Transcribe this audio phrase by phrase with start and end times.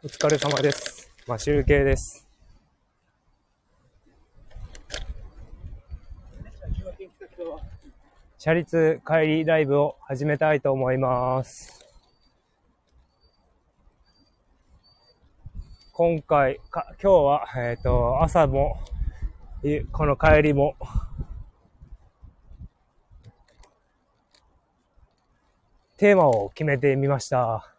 [0.00, 1.10] お疲れ様です。
[1.26, 2.24] マシュル系です。
[8.38, 11.84] シャリツ帰りライブを始めたいと思います。
[15.90, 18.78] 今回、か今日は、えっ、と、朝も、
[19.90, 20.76] この帰りも、
[25.96, 27.74] テーマを決めてみました。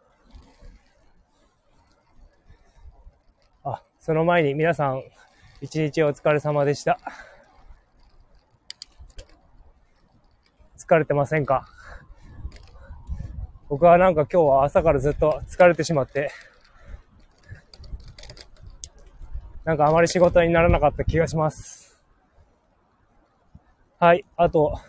[3.63, 5.03] あ、その前に皆さん、
[5.61, 6.97] 一日お疲れ様でした。
[10.77, 11.67] 疲れてませんか？
[13.67, 16.31] 僕はなんか今日は朝からずっと疲れてしまって、
[19.65, 22.01] なんかあまり仕事にならなかった気がします。
[23.99, 24.79] はい、あと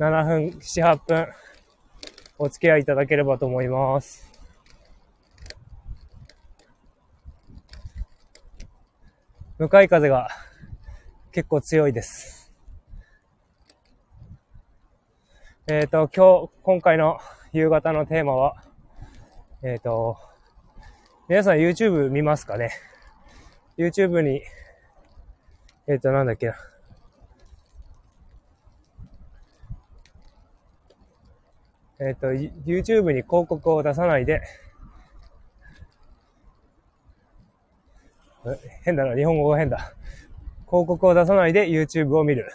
[0.00, 1.28] 7分、7、8分、
[2.38, 4.31] お付き合いいただければと思います。
[9.62, 10.26] 向かい風が
[11.30, 12.52] 結構強いです。
[15.70, 17.20] えっ、と、今日、今回の
[17.52, 18.56] 夕方のテーマは、
[19.62, 20.16] えっ、と、
[21.28, 22.72] 皆さん YouTube 見ますかね
[23.78, 24.42] ?YouTube に、
[25.86, 26.56] えっ、と、なんだっけな？
[32.00, 34.42] えっ、と、YouTube に広告を出さないで、
[38.84, 39.94] 変だな、日本語が変だ。
[40.66, 42.50] 広告を出さないで YouTube を見る。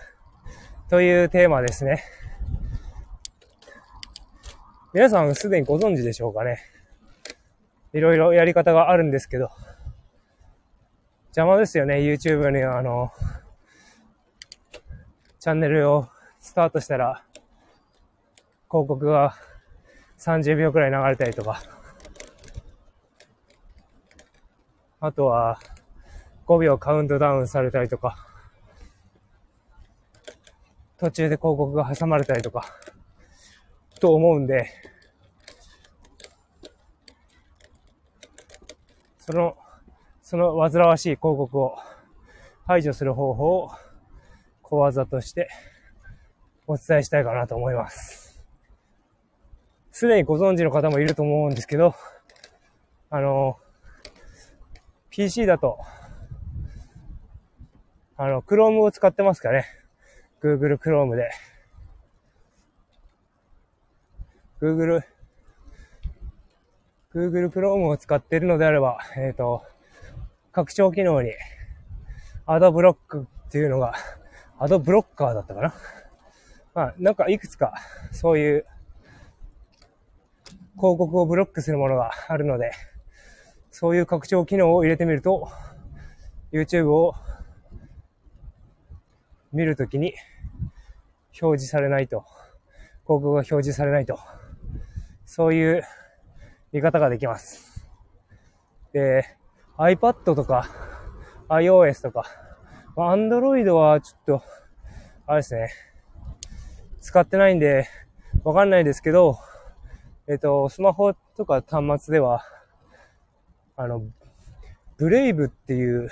[0.89, 2.03] というテーマですね。
[4.93, 6.59] 皆さんすでにご存知でしょうかね。
[7.93, 9.49] いろいろやり方があるんですけど。
[11.27, 13.11] 邪魔ですよね、YouTube にあの、
[15.39, 16.07] チャンネルを
[16.39, 17.23] スタートしたら、
[18.69, 19.35] 広告が
[20.17, 21.61] 30秒くらい流れたりとか。
[24.99, 25.59] あとは、
[26.47, 28.25] 5秒カウントダウンされたりとか。
[30.97, 32.65] 途中で広告が挟まれたりとか。
[33.99, 34.69] と思うんで、
[39.19, 39.57] その、
[40.21, 41.77] その煩わしい広告を
[42.65, 43.71] 排除する方法を
[44.61, 45.49] 小技として
[46.65, 48.41] お伝えしたいかなと思います。
[49.91, 51.95] すでにご存知の方もいると思うんですけど、
[53.09, 53.57] あの、
[55.09, 55.79] PC だと、
[58.19, 59.67] あの、Chrome を使ってますかね。
[60.41, 61.29] Google Chrome で。
[64.59, 65.03] Google、
[67.13, 69.61] Google Chrome を使っているのであれば、えっ、と、
[70.51, 71.33] 拡張機能に、
[72.47, 73.93] Ad Block っていうのが、
[74.59, 75.73] Ad Blocker だったかな
[76.73, 77.75] まあ、なんかいくつか、
[78.11, 78.65] そういう、
[80.75, 82.71] 広告をブロックするものがあるので、
[83.69, 85.51] そういう拡張機能を入れてみると、
[86.51, 87.13] YouTube を
[89.53, 90.13] 見るときに
[91.41, 92.21] 表示されないと、
[93.03, 94.19] 広告が表示されないと、
[95.25, 95.83] そういう
[96.71, 97.87] 見方ができます。
[98.93, 99.37] で、
[99.77, 100.69] iPad とか
[101.49, 102.25] iOS とか、
[102.95, 104.43] まあ Android はちょっと、
[105.25, 105.69] あれですね、
[106.99, 107.87] 使ってないんで
[108.43, 109.39] わかんないですけど、
[110.27, 112.43] えっと、スマホとか端末では、
[113.77, 114.03] あの、
[114.97, 116.09] ブレイブっていう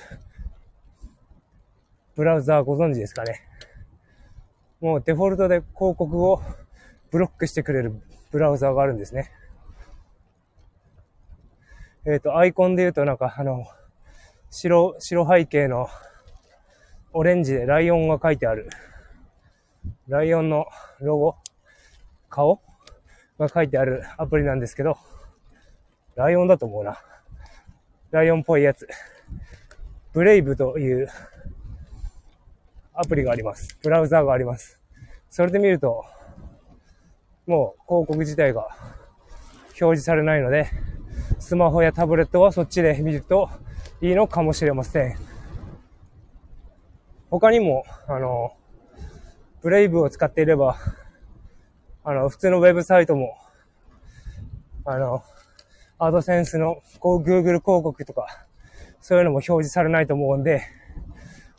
[2.15, 3.41] ブラウザーご存知ですかね。
[4.79, 6.41] もうデフォルトで広告を
[7.11, 9.31] ブロックしてくれるブラウザーがあるんですね。
[12.05, 13.65] えっ、と、アイコンで言うとなんかあの、
[14.49, 15.89] 白、白背景の
[17.13, 18.69] オレンジでライオンが書いてある。
[20.07, 20.67] ライオンの
[21.01, 21.35] ロゴ
[22.29, 22.61] 顔
[23.39, 24.97] が書いてあるアプリなんですけど、
[26.15, 26.99] ライオンだと思うな。
[28.11, 28.87] ライオンっぽいやつ。
[30.13, 31.09] ブレイブという
[32.97, 33.77] アプリがあります。
[33.83, 34.79] ブラウザーがあります。
[35.29, 36.05] それで見ると、
[37.45, 38.69] もう広告自体が
[39.69, 40.69] 表示されないので、
[41.39, 43.49] スマホやタブレットはそっちで見ると
[44.01, 45.17] いいのかもしれません。
[47.29, 48.53] 他にも、あの、
[49.61, 50.77] ブレイブを使っていれば、
[52.05, 53.37] あの、普通のウェブサイトも、
[54.85, 55.23] あの、
[55.97, 58.45] アドセンスの Google 広告とか、
[59.01, 60.61] そういうのも表示されないと思うんで、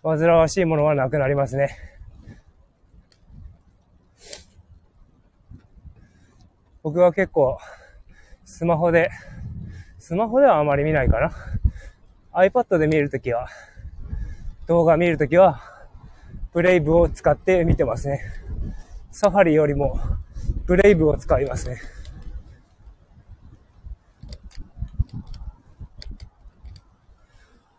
[0.06, 1.76] 煩わしいものはなくなりますね。
[6.84, 7.58] 僕は結構、
[8.44, 9.10] スマホで、
[9.98, 11.32] スマホではあまり見ないかな。
[12.32, 13.48] iPad で見るときは、
[14.68, 15.60] 動画見るときは、
[16.52, 18.20] ブレイブを使って見てますね。
[19.10, 19.98] サファリよりも、
[20.66, 21.80] ブレイブを使いますね。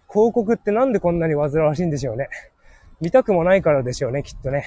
[0.10, 2.30] 広告ってなんでこんなに煩わしいんでしょうね。
[3.02, 4.66] 見たくもないからでしょうね、きっとね。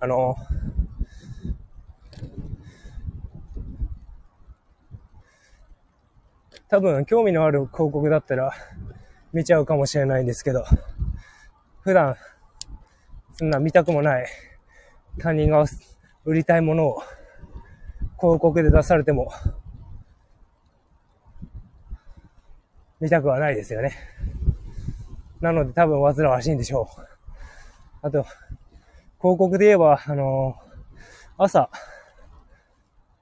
[0.00, 0.36] あの、
[6.68, 8.52] 多分興味のある広告だったら
[9.32, 10.64] 見ちゃうかもしれないんですけど、
[11.80, 12.16] 普段
[13.32, 14.26] そんな見たくもない
[15.18, 15.64] 他人が
[16.24, 17.02] 売りたいものを
[18.18, 19.32] 広告で出されても
[23.00, 23.92] 見たくはないですよね。
[25.40, 27.00] なので多分煩わしいんでしょう。
[28.02, 28.24] あと、
[29.20, 31.70] 広告で言えば、あのー、朝、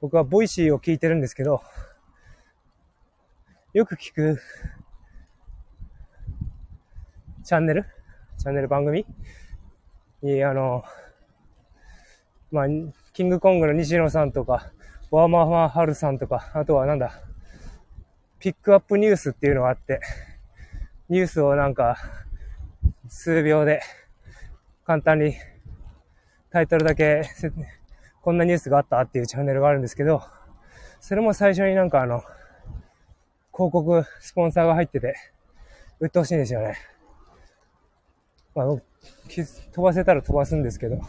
[0.00, 1.62] 僕は Voicy を聞いてるんですけど、
[3.74, 4.40] よく聞く、
[7.44, 7.84] チャンネル？
[8.38, 9.06] チャンネル番組？
[10.22, 10.84] に、あの、
[12.50, 12.66] まあ、
[13.12, 14.72] キングコングの西野さんとか、
[15.10, 17.22] ワーマーマーハルさんとか、あとはなんだ、
[18.38, 20.00] ピックアップニュースっていうのがあって、
[21.08, 21.96] ニュースをなんか、
[23.08, 23.80] 数秒で、
[24.84, 25.34] 簡単に、
[26.50, 27.22] タイトルだけ、
[28.22, 30.22] こんなニュースがあったっていうチャンネルがあるんですけど、
[31.00, 32.22] それも最初になんかあの、
[33.54, 35.14] 広告、スポンサーが入ってて、
[36.00, 36.76] うっとうしいんですよね。
[38.54, 41.00] まあ、飛ばせたら飛ばすんですけど。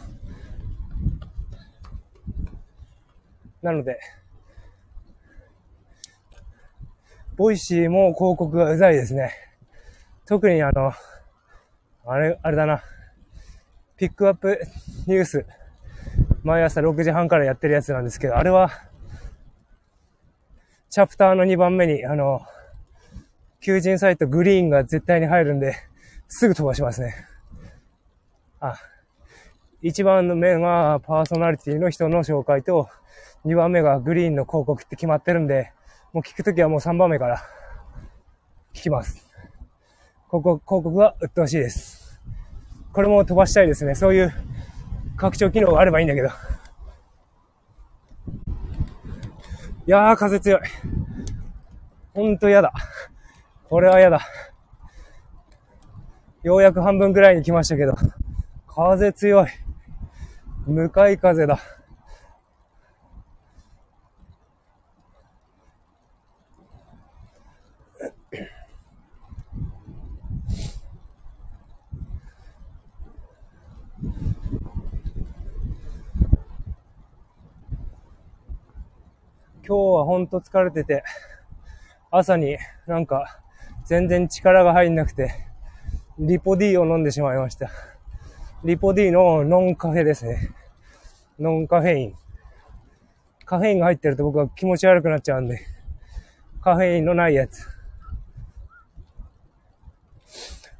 [3.62, 3.98] なので、
[7.38, 9.32] Voicy も広告がうざいですね。
[10.26, 10.92] 特にあの、
[12.04, 12.82] あれ、あれだな。
[13.96, 14.60] ピックアップ
[15.06, 15.46] ニュース、
[16.42, 18.72] 毎朝6時半からやってるやつなんですけど、あれは、
[20.90, 22.40] チャプターの2番目に、あの、
[23.60, 25.76] 求人サイトグリーンが絶対に入るんで、
[26.26, 27.14] すぐ飛ばしますね。
[28.58, 28.74] あ、
[29.84, 32.88] 1番の目がパーソナリティの人の紹介と、
[33.44, 35.72] 2番目がグリーンの広告って決まってるんで、
[36.18, 37.44] もう聞くときはもう3番目から
[38.74, 39.30] 聞きます。
[40.26, 42.20] ここ、広告は鬱陶しいです。
[42.92, 43.94] これも飛ばしたいですね。
[43.94, 44.32] そういう
[45.16, 46.28] 拡張機能があればいいんだけど。
[46.28, 46.30] い
[49.86, 50.60] やー、風強い。
[52.14, 52.72] ほんと嫌だ。
[53.68, 54.20] これは嫌だ。
[56.42, 57.94] ようやく半分くらいに来ましたけど、
[58.66, 59.48] 風強い。
[60.66, 61.60] 向かい風だ。
[79.68, 81.04] 今日はほんと疲れてて、
[82.10, 82.56] 朝に
[82.86, 83.38] なんか
[83.84, 85.30] 全然力が入んなくて、
[86.18, 87.70] リポ D を飲んでしまいました。
[88.64, 90.54] リポ D のノンカフェですね。
[91.38, 92.14] ノンカフェイン。
[93.44, 95.60] カフェインが入ってると僕は気持ち悪くなっちゃうんで、
[96.62, 97.68] カフェインのないやつ。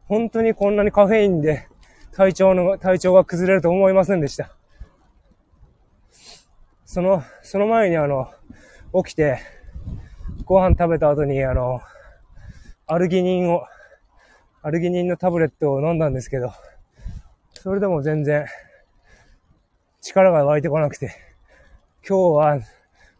[0.06, 1.68] 本当にこんなにカフェインで
[2.12, 4.56] 体調の、体調が崩れると思いませんでした。
[6.86, 8.30] その、その前にあの、
[8.94, 9.38] 起きて、
[10.44, 11.80] ご飯食べた後に、あの、
[12.86, 13.66] アルギニンを、
[14.62, 16.52] アルギニンのタブレットを飲んだんですけど、
[17.52, 18.46] それでも全然、
[20.00, 21.14] 力が湧いてこなくて、
[22.08, 22.60] 今日は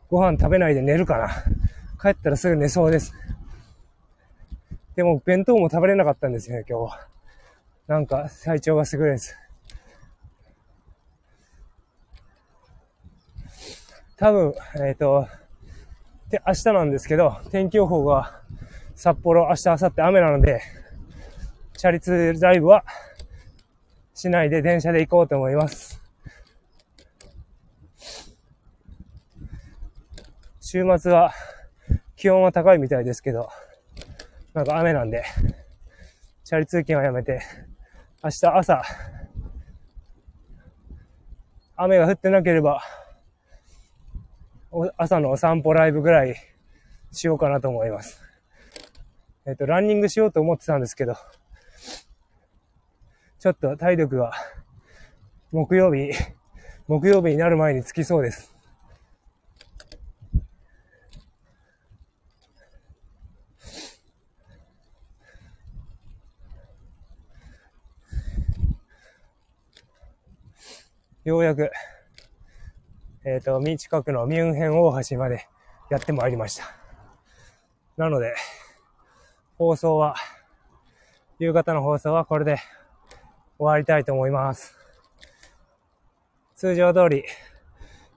[0.08, 1.28] ご飯食べないで寝るかな。
[2.00, 3.12] 帰ったらすぐ寝そうです。
[4.96, 7.06] でも弁当も食べれなかったんですよね、今日は。
[7.88, 9.34] なんか体調が優れず。
[14.16, 15.28] 多分、えっ、ー、と、
[16.30, 18.42] で、明日なんですけど、天気予報が
[18.94, 20.60] 札幌明日、明後日雨なので、
[21.76, 22.84] チャリ通ライブは
[24.14, 26.02] しないで電車で行こうと思います。
[30.60, 31.32] 週末は
[32.14, 33.48] 気温は高いみたいですけど、
[34.52, 35.24] なんか雨なんで、
[36.44, 37.40] チャリ通勤はやめて、
[38.22, 38.82] 明日朝、
[41.76, 42.82] 雨が降ってなければ、
[44.96, 46.36] 朝のお散歩ライブぐらい
[47.12, 48.20] しようかなと思います。
[49.46, 51.14] えっ、と、ランニングしようと思ってたんですけど、
[53.38, 54.32] ちょっと体力が
[55.52, 56.12] 木曜日、
[56.86, 58.54] 木曜日になる前につきそうです。
[71.24, 71.70] ようやく
[73.24, 75.48] えっ、ー、と、近くのミュンヘン大橋まで
[75.90, 76.64] やってまいりました。
[77.96, 78.34] なので、
[79.58, 80.14] 放送は、
[81.40, 82.58] 夕方の放送はこれで
[83.58, 84.76] 終わりたいと思います。
[86.54, 87.24] 通常通り、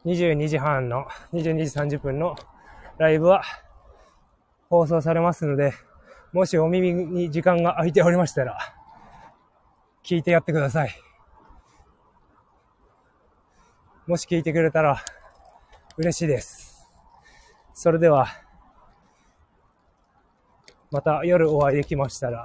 [0.05, 2.36] 22時半の、22時30分の
[3.00, 3.43] ライブは、
[4.70, 5.74] 放送されますので、
[6.31, 8.58] もしお耳に時間が空いておりましたら、
[10.03, 11.11] 聞いてやってください。
[14.12, 15.01] もし聞いてくれたら
[15.96, 16.86] 嬉しいです。
[17.74, 18.27] それでは、
[20.91, 22.44] また夜お会いできましたら、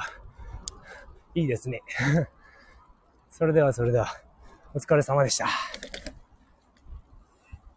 [1.35, 1.83] いいですね。
[3.33, 4.07] それではそれでは、
[4.75, 5.49] お疲れ様でした。